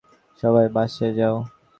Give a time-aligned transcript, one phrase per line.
[0.43, 1.35] সবাই বাসায় যাও!